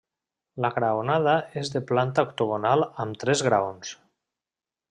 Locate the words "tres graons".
3.25-3.93